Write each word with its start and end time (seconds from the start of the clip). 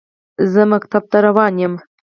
زه 0.53 0.61
ښوونځي 0.69 0.99
ته 1.11 1.17
روان 1.25 1.53
یم. 1.63 1.73